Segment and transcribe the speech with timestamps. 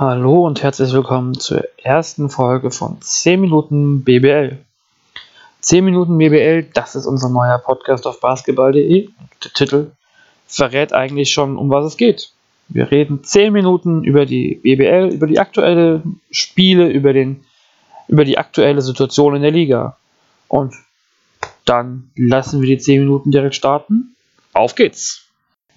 [0.00, 4.56] Hallo und herzlich willkommen zur ersten Folge von 10 Minuten BBL.
[5.60, 9.08] 10 Minuten BBL, das ist unser neuer Podcast auf basketball.de.
[9.42, 9.90] Der Titel
[10.46, 12.30] verrät eigentlich schon, um was es geht.
[12.68, 17.44] Wir reden 10 Minuten über die BBL, über die aktuellen Spiele, über, den,
[18.06, 19.96] über die aktuelle Situation in der Liga.
[20.46, 20.76] Und
[21.64, 24.14] dann lassen wir die 10 Minuten direkt starten.
[24.52, 25.27] Auf geht's!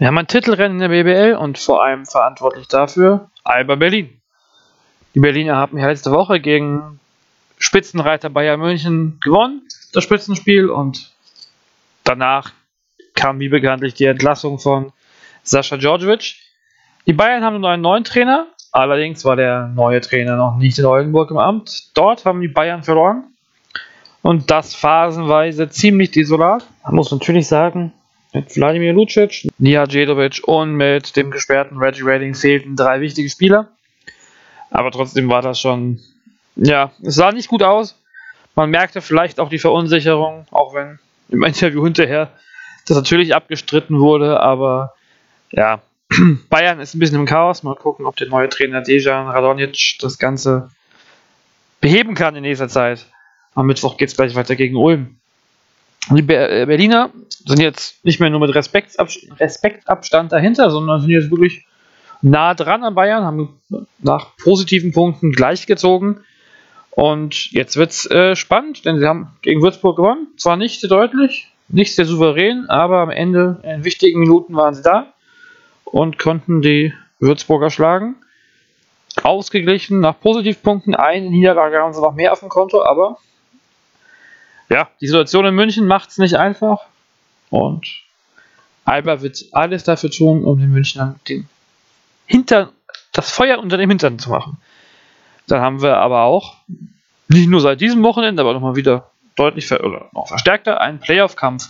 [0.01, 4.09] Wir haben ein Titelrennen in der BBL und vor allem verantwortlich dafür Alba Berlin.
[5.13, 6.99] Die Berliner haben ja letzte Woche gegen
[7.59, 9.61] Spitzenreiter Bayern München gewonnen,
[9.93, 11.11] das Spitzenspiel, und
[12.03, 12.51] danach
[13.13, 14.91] kam wie bekanntlich die Entlassung von
[15.43, 16.33] Sascha Djordjevic.
[17.05, 21.29] Die Bayern haben einen neuen Trainer, allerdings war der neue Trainer noch nicht in Oldenburg
[21.29, 21.95] im Amt.
[21.95, 23.25] Dort haben die Bayern verloren
[24.23, 26.65] und das phasenweise ziemlich desolat.
[26.83, 27.93] Man muss natürlich sagen,
[28.33, 33.69] mit Wladimir Lucic, Nia Djedovic und mit dem gesperrten Reggie Redding fehlten drei wichtige Spieler.
[34.69, 35.99] Aber trotzdem war das schon,
[36.55, 37.97] ja, es sah nicht gut aus.
[38.55, 42.31] Man merkte vielleicht auch die Verunsicherung, auch wenn im Interview hinterher
[42.85, 44.93] das natürlich abgestritten wurde, aber
[45.51, 45.81] ja,
[46.49, 47.63] Bayern ist ein bisschen im Chaos.
[47.63, 50.69] Mal gucken, ob der neue Trainer Dejan Radonjic das Ganze
[51.79, 53.07] beheben kann in nächster Zeit.
[53.55, 55.20] Am Mittwoch geht es gleich weiter gegen Ulm.
[56.09, 57.11] Die äh, Berliner
[57.45, 61.65] sind jetzt nicht mehr nur mit Respektabstand dahinter, sondern sind jetzt wirklich
[62.21, 63.61] nah dran an Bayern, haben
[63.99, 66.21] nach positiven Punkten gleichgezogen.
[66.91, 70.27] Und jetzt wird es äh, spannend, denn sie haben gegen Würzburg gewonnen.
[70.37, 74.83] Zwar nicht sehr deutlich, nicht sehr souverän, aber am Ende in wichtigen Minuten waren sie
[74.83, 75.13] da
[75.85, 78.15] und konnten die Würzburger schlagen.
[79.23, 80.95] Ausgeglichen nach Positivpunkten.
[80.95, 83.17] Eine Niederlage haben sie noch mehr auf dem Konto, aber
[84.71, 86.85] ja, die Situation in München macht es nicht einfach.
[87.49, 87.85] Und
[88.85, 91.47] Alba wird alles dafür tun, um den Münchnern den
[92.25, 92.69] Hintern,
[93.11, 94.57] das Feuer unter dem Hintern zu machen.
[95.47, 96.55] Dann haben wir aber auch,
[97.27, 101.67] nicht nur seit diesem Wochenende, aber nochmal wieder deutlich ver oder noch verstärkter, einen Playoff-Kampf.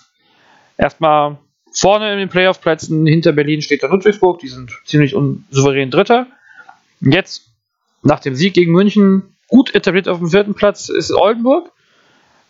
[0.78, 1.38] Erstmal
[1.74, 6.28] vorne in den Playoff-Plätzen, hinter Berlin steht der Ludwigsburg, die sind ziemlich unsouverän Dritter.
[7.00, 7.50] Jetzt,
[8.04, 11.72] nach dem Sieg gegen München, gut etabliert auf dem vierten Platz ist Oldenburg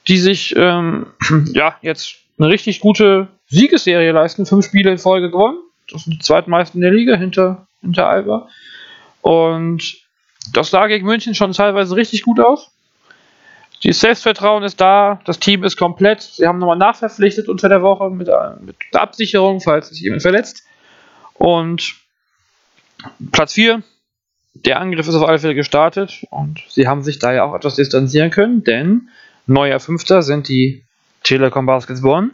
[0.07, 1.07] die sich ähm,
[1.53, 4.45] ja jetzt eine richtig gute Siegesserie leisten.
[4.45, 5.59] Fünf Spiele in Folge gewonnen.
[5.91, 8.47] Das sind die zweitmeisten in der Liga hinter, hinter Alba.
[9.21, 10.01] Und
[10.53, 12.71] das sah gegen München schon teilweise richtig gut aus.
[13.83, 16.21] Das Selbstvertrauen ist da, das Team ist komplett.
[16.21, 18.29] Sie haben nochmal nachverpflichtet unter der Woche mit,
[18.61, 20.63] mit der Absicherung, falls sich jemand verletzt.
[21.33, 21.95] Und
[23.31, 23.81] Platz 4,
[24.53, 27.75] der Angriff ist auf alle Fälle gestartet und sie haben sich da ja auch etwas
[27.75, 29.09] distanzieren können, denn
[29.51, 30.83] Neuer Fünfter sind die
[31.23, 32.31] Telekom Baskets Bonn.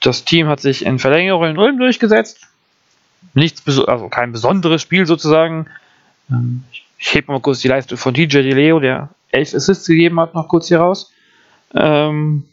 [0.00, 2.46] Das Team hat sich in Verlängerung in Ulm durchgesetzt.
[3.34, 5.66] Nichts, also kein besonderes Spiel sozusagen.
[6.30, 6.64] Ähm,
[6.98, 10.48] ich hebe mal kurz die Leistung von DJ DeLeo, der elf Assists gegeben hat, noch
[10.48, 11.12] kurz hier raus.
[11.74, 12.44] Ähm,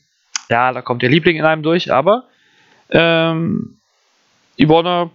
[0.50, 2.26] ja, da kommt der Liebling in einem durch, aber
[2.90, 3.78] ähm,
[4.58, 5.12] die Bonner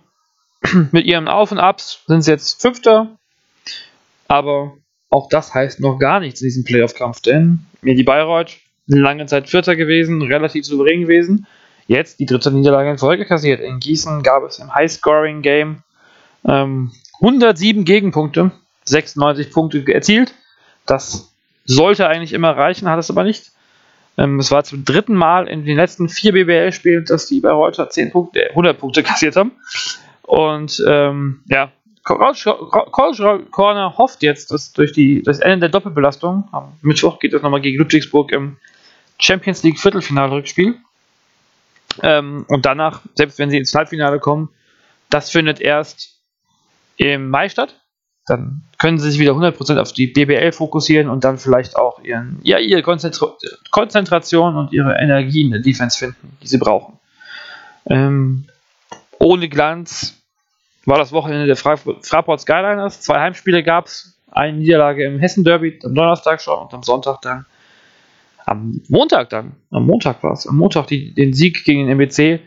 [0.92, 3.16] mit ihren Auf und Abs sind jetzt Fünfter,
[4.26, 4.76] aber
[5.10, 9.48] auch das heißt noch gar nichts in diesem Playoff-Kampf, denn mir die Bayreuth lange Zeit
[9.48, 11.46] Vierter gewesen, relativ souverän gewesen.
[11.86, 13.60] Jetzt die dritte Niederlage in Folge kassiert.
[13.60, 15.82] In Gießen gab es im High-Scoring-Game
[16.46, 18.50] ähm, 107 Gegenpunkte,
[18.84, 20.34] 96 Punkte erzielt.
[20.86, 21.32] Das
[21.64, 23.52] sollte eigentlich immer reichen, hat es aber nicht.
[24.18, 28.10] Ähm, es war zum dritten Mal in den letzten vier BBL-Spielen, dass die Bayreuther 10
[28.10, 29.52] Punkte, 100 äh, Punkte kassiert haben.
[30.22, 31.72] Und ähm, ja,
[32.14, 37.60] Corner hofft jetzt, dass durch die, das Ende der Doppelbelastung, am Mittwoch geht es nochmal
[37.60, 38.56] gegen Ludwigsburg im
[39.18, 40.76] Champions League Viertelfinale-Rückspiel.
[42.02, 44.50] Ähm, und danach, selbst wenn sie ins Halbfinale kommen,
[45.10, 46.20] das findet erst
[46.96, 47.80] im Mai statt.
[48.26, 52.38] Dann können sie sich wieder 100% auf die BBL fokussieren und dann vielleicht auch ihren,
[52.42, 53.34] ja, ihre Konzentra
[53.70, 56.98] Konzentration und ihre Energie in der Defense finden, die sie brauchen.
[57.86, 58.44] Ähm,
[59.18, 60.17] ohne Glanz
[60.88, 63.02] war das Wochenende der Fraport Skyliners.
[63.02, 64.14] Zwei Heimspiele gab es.
[64.30, 67.46] Eine Niederlage im Hessen Derby am Donnerstag schon und am Sonntag dann.
[68.44, 69.52] Am Montag dann.
[69.70, 70.46] Am Montag war es.
[70.46, 72.40] Am Montag die, den Sieg gegen den MBC.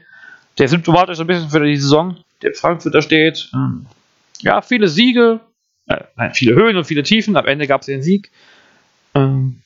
[0.58, 2.18] Der symptomatisch ein bisschen für die Saison.
[2.42, 3.50] Der Frankfurter steht.
[3.54, 3.88] Ähm,
[4.40, 5.40] ja, viele Siege.
[5.88, 7.36] Äh, nein, viele Höhen und viele Tiefen.
[7.36, 8.32] Am Ende gab es den Sieg.
[9.16, 9.62] Ähm,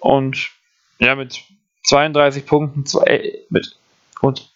[0.00, 0.50] und
[0.98, 1.42] ja, mit
[1.84, 3.76] 32 Punkten, zwei, mit
[4.20, 4.50] und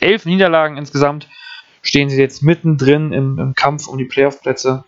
[0.00, 1.28] 11 Niederlagen insgesamt
[1.82, 4.84] stehen sie jetzt mittendrin im, im Kampf um die Playoff-Plätze.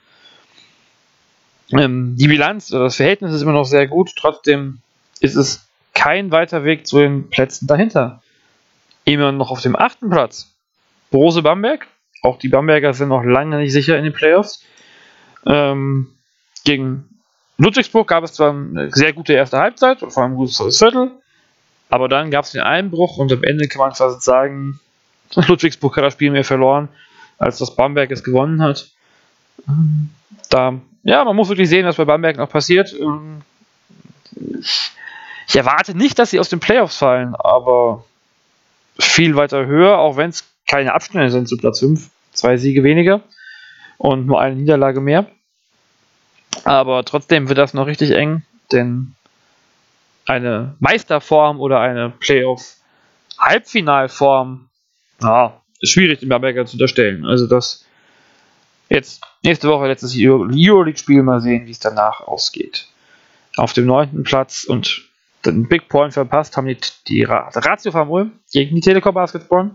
[1.73, 4.79] Ähm, die Bilanz, das Verhältnis ist immer noch sehr gut, trotzdem
[5.21, 8.23] ist es kein weiter Weg zu den Plätzen dahinter.
[9.05, 10.55] Immer noch auf dem achten Platz.
[11.11, 11.87] Brose Bamberg,
[12.23, 14.65] auch die Bamberger sind noch lange nicht sicher in den Playoffs.
[15.47, 16.09] Ähm,
[16.65, 17.09] Gegen
[17.59, 21.11] Ludwigsburg gab es zwar eine sehr gute erste Halbzeit, vor allem ein gutes Viertel,
[21.91, 24.81] aber dann gab es den Einbruch und am Ende kann man fast sagen,
[25.49, 26.89] Ludwigsburg hat das Spiel mehr verloren,
[27.39, 28.91] als dass Bamberg es gewonnen hat.
[30.49, 32.95] Da, ja, man muss wirklich sehen, was bei Bamberg noch passiert.
[35.49, 38.05] Ich erwarte nicht, dass sie aus den Playoffs fallen, aber
[38.99, 42.11] viel weiter höher, auch wenn es keine Abstände sind zu Platz 5.
[42.33, 43.21] Zwei Siege weniger
[43.99, 45.27] und nur eine Niederlage mehr.
[46.65, 48.43] Aber trotzdem wird das noch richtig eng,
[48.73, 49.15] denn
[50.27, 54.69] eine Meisterform oder eine Playoff-Halbfinalform
[55.23, 57.27] ja, ist schwierig den Bamberger zu unterstellen.
[57.27, 57.85] Also das
[58.89, 62.89] jetzt nächste Woche letztes Euroleague-Spiel mal sehen, wie es danach ausgeht.
[63.57, 65.03] Auf dem neunten Platz und
[65.45, 66.77] den Big Point verpasst haben die,
[67.09, 69.73] die Ratio von Ulm gegen die Telekom Basketball.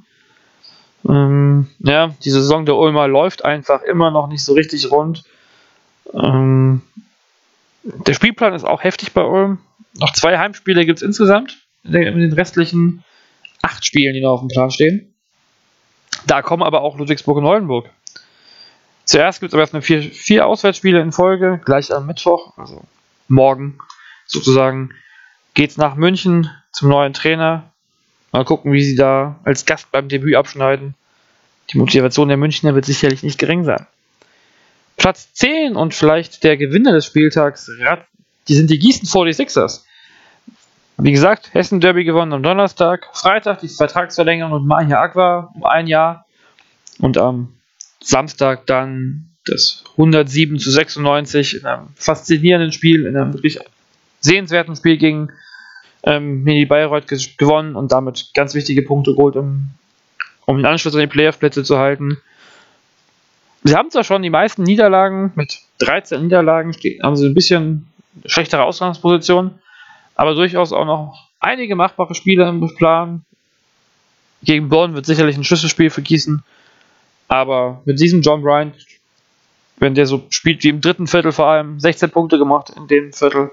[1.07, 5.23] Ähm, ja, die Saison der Ulmer läuft einfach immer noch nicht so richtig rund.
[6.13, 6.81] Ähm,
[7.83, 9.59] der Spielplan ist auch heftig bei Ulm.
[9.99, 13.03] Noch zwei Heimspiele gibt es insgesamt in den restlichen
[13.61, 15.13] acht Spielen, die noch auf dem Plan stehen.
[16.27, 17.89] Da kommen aber auch Ludwigsburg und Neuenburg.
[19.05, 22.83] Zuerst gibt es aber erstmal vier, vier Auswärtsspiele in Folge, gleich am Mittwoch, also
[23.29, 23.79] morgen
[24.25, 24.89] sozusagen,
[25.53, 27.71] geht es nach München zum neuen Trainer.
[28.33, 30.95] Mal gucken, wie sie da als Gast beim Debüt abschneiden.
[31.71, 33.87] Die Motivation der Münchner wird sicherlich nicht gering sein.
[34.97, 37.71] Platz 10 und vielleicht der Gewinner des Spieltags,
[38.49, 39.83] die sind die Gießen 46ers.
[40.99, 45.85] Wie gesagt, Hessen Derby gewonnen am Donnerstag, Freitag die Vertragsverlängerung mit Mahia Aqua um ein
[45.85, 46.25] Jahr
[46.97, 47.53] und am
[48.01, 53.59] Samstag dann das 107 zu 96 in einem faszinierenden Spiel, in einem wirklich
[54.21, 55.29] sehenswerten Spiel gegen
[56.01, 57.07] ähm, Mini Bayreuth
[57.37, 59.69] gewonnen und damit ganz wichtige Punkte geholt, um,
[60.45, 62.17] um den Anschluss an die Playoff-Plätze zu halten.
[63.63, 67.87] Sie haben zwar schon die meisten Niederlagen, mit 13 Niederlagen haben sie ein bisschen
[68.25, 69.59] schlechtere Ausgangsposition,
[70.17, 73.23] aber durchaus auch noch einige machbare Spiele im Plan.
[74.43, 76.43] Gegen Bonn wird sicherlich ein Schlüsselspiel für Gießen,
[77.27, 78.75] aber mit diesem John Bryant,
[79.77, 83.13] wenn der so spielt wie im dritten Viertel vor allem, 16 Punkte gemacht in dem
[83.13, 83.51] Viertel,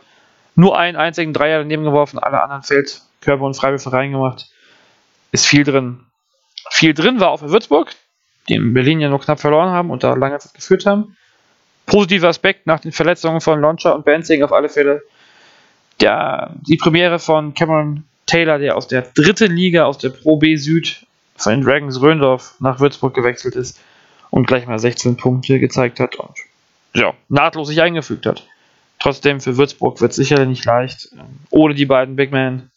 [0.56, 4.46] nur einen einzigen Dreier daneben geworfen, alle anderen Feldkörper und Freiwürfe reingemacht.
[5.32, 6.00] Ist viel drin.
[6.70, 7.90] Viel drin war auch für Würzburg,
[8.48, 11.16] die in Berlin ja nur knapp verloren haben und da lange Zeit geführt haben.
[11.86, 15.02] Positiver Aspekt nach den Verletzungen von Launcher und Benzing auf alle Fälle.
[16.04, 20.56] Der, die Premiere von Cameron Taylor, der aus der dritten Liga, aus der Pro B
[20.56, 23.80] Süd von den Dragons Röndorf nach Würzburg gewechselt ist
[24.28, 26.34] und gleich mal 16 Punkte gezeigt hat und
[26.94, 28.46] ja, nahtlos sich eingefügt hat.
[28.98, 31.08] Trotzdem, für Würzburg wird es sicherlich nicht leicht.
[31.48, 32.70] Ohne die beiden Big Men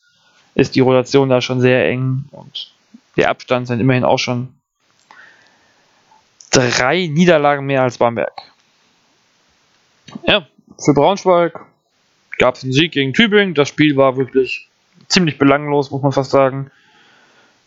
[0.55, 2.71] ist die Rotation da schon sehr eng und
[3.17, 4.55] der Abstand sind immerhin auch schon
[6.51, 8.41] drei Niederlagen mehr als Bamberg.
[10.25, 10.47] Ja,
[10.79, 11.59] für Braunschweig
[12.37, 13.53] gab es einen Sieg gegen Tübingen.
[13.53, 14.67] Das Spiel war wirklich
[15.07, 16.71] ziemlich belanglos, muss man fast sagen.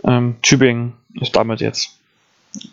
[0.04, 1.98] Ähm, Tübingen ist damit jetzt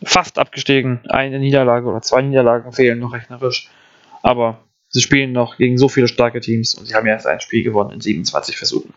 [0.04, 1.02] fast abgestiegen.
[1.10, 3.70] Eine Niederlage oder zwei Niederlagen fehlen noch rechnerisch.
[4.24, 4.60] Aber
[4.90, 7.92] Sie spielen noch gegen so viele starke Teams und sie haben erst ein Spiel gewonnen
[7.92, 8.94] in 27 Versuchen.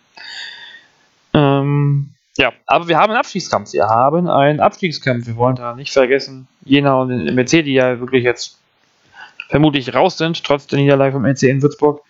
[1.34, 3.72] Ähm, ja, aber wir haben einen Abstiegskampf.
[3.72, 5.26] Wir haben einen Abstiegskampf.
[5.26, 8.58] Wir wollen da nicht vergessen, Jena und den MRC, die ja wirklich jetzt
[9.48, 12.02] vermutlich raus sind, trotz der Niederlage vom MRC in Würzburg.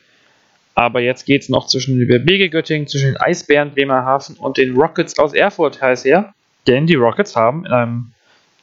[0.80, 4.75] Aber jetzt geht es noch zwischen den BG Göttingen, zwischen den Eisbären Bremerhaven und den
[4.75, 6.32] Rockets aus Erfurt heißt er.
[6.66, 8.12] Denn die Rockets haben in einem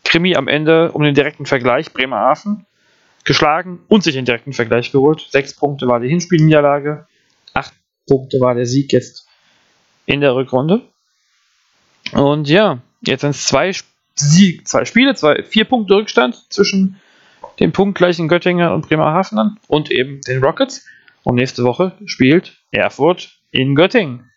[0.04, 2.66] Krimi am Ende um den direkten Vergleich Bremerhaven
[3.24, 5.28] geschlagen und sich den direkten Vergleich geholt.
[5.30, 7.06] Sechs Punkte war die Hinspielniederlage,
[7.54, 7.74] acht
[8.08, 9.28] Punkte war der Sieg jetzt
[10.08, 10.82] in der Rückrunde.
[12.14, 13.72] Und ja, jetzt sind es zwei,
[14.16, 17.00] Sieg, zwei Spiele, zwei, vier Punkte Rückstand zwischen
[17.60, 20.84] den punktgleichen Göttingen und Bremerhaven und eben den Rockets.
[21.28, 24.32] Und nächste Woche spielt Erfurt in Göttingen.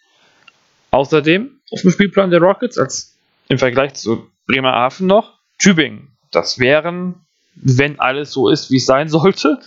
[0.90, 3.16] Außerdem auf dem Spielplan der Rockets als
[3.48, 6.16] im Vergleich zu Bremerhaven noch Tübingen.
[6.32, 7.14] Das wären
[7.54, 9.60] wenn alles so ist, wie es sein sollte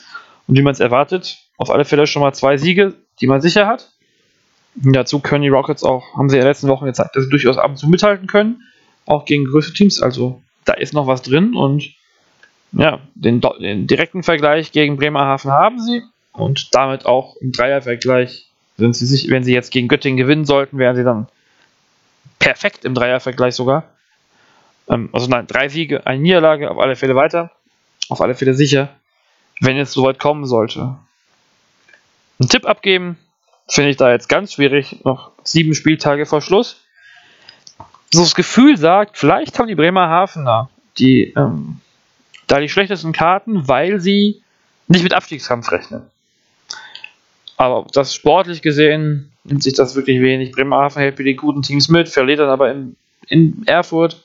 [0.48, 3.68] und wie man es erwartet, auf alle Fälle schon mal zwei Siege, die man sicher
[3.68, 3.94] hat.
[4.84, 7.30] Und dazu können die Rockets auch, haben sie in den letzten Wochen gezeigt, dass sie
[7.30, 8.64] durchaus ab und zu mithalten können,
[9.06, 10.02] auch gegen größere Teams.
[10.02, 11.90] Also da ist noch was drin und
[12.74, 16.02] ja, den, den direkten Vergleich gegen Bremerhaven haben sie
[16.34, 20.78] und damit auch im Dreiervergleich sind sie sich, wenn sie jetzt gegen Göttingen gewinnen sollten,
[20.78, 21.28] wären sie dann
[22.40, 23.86] perfekt im Dreiervergleich sogar.
[24.90, 27.52] Ähm, also nein, drei Siege, eine Niederlage, auf alle Fälle weiter
[28.10, 28.90] auf alle Fälle sicher,
[29.62, 30.96] wenn es soweit kommen sollte.
[32.40, 33.18] Einen Tipp abgeben
[33.68, 36.82] finde ich da jetzt ganz schwierig, noch sieben Spieltage vor Schluss.
[38.12, 41.80] So das Gefühl sagt, vielleicht haben die Bremerhavener die, ähm,
[42.48, 44.44] da die schlechtesten Karten, weil sie
[44.88, 46.04] nicht mit Abstiegskampf rechnen.
[47.64, 50.52] Aber das sportlich gesehen nimmt sich das wirklich wenig.
[50.52, 52.98] Bremerhaven hält die guten Teams mit, verliert dann aber in,
[53.30, 54.22] in Erfurt.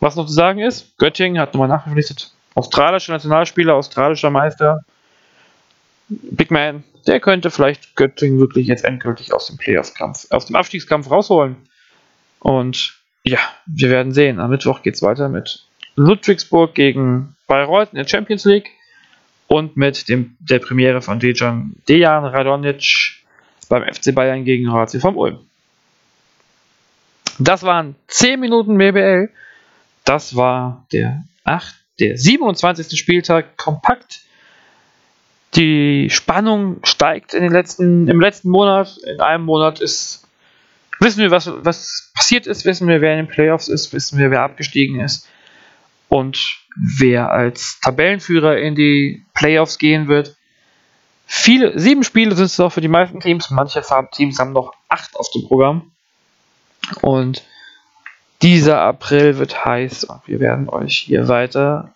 [0.00, 2.32] Was noch zu sagen ist, Göttingen hat nochmal nachverpflichtet.
[2.54, 4.80] Australischer Nationalspieler, australischer Meister.
[6.08, 11.10] Big Man, der könnte vielleicht Göttingen wirklich jetzt endgültig aus dem Playoff-Kampf, aus dem Abstiegskampf
[11.10, 11.56] rausholen.
[12.40, 14.40] Und ja, wir werden sehen.
[14.40, 18.70] Am Mittwoch geht es weiter mit Ludwigsburg gegen Bayreuth in der Champions League
[19.48, 23.24] und mit dem, der Premiere von Dejan, Dejan Radonic
[23.68, 25.40] beim FC Bayern gegen HC vom Ulm.
[27.38, 29.30] Das waren 10 Minuten BBL.
[30.04, 32.98] Das war der 8, der 27.
[32.98, 34.20] Spieltag kompakt.
[35.54, 38.96] Die Spannung steigt in den letzten, im letzten Monat.
[39.04, 40.26] In einem Monat ist,
[41.00, 44.30] wissen wir, was, was passiert ist, wissen wir, wer in den Playoffs ist, wissen wir,
[44.30, 45.28] wer abgestiegen ist
[46.08, 46.38] und
[46.76, 50.36] wer als Tabellenführer in die Playoffs gehen wird.
[51.26, 53.50] Viele, sieben Spiele sind es noch für die meisten Teams.
[53.50, 53.82] Manche
[54.12, 55.90] Teams haben noch acht auf dem Programm.
[57.02, 57.42] Und
[58.42, 61.94] dieser April wird heiß und wir werden euch hier weiter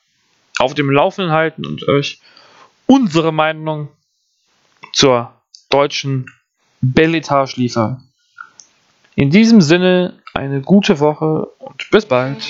[0.58, 2.20] auf dem Laufenden halten und euch
[2.86, 3.88] unsere Meinung
[4.92, 5.32] zur
[5.68, 6.26] deutschen
[6.80, 8.08] Belletage liefern.
[9.14, 12.42] In diesem Sinne eine gute Woche und bis bald.